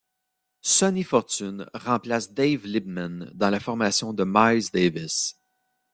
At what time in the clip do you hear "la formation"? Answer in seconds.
3.51-4.13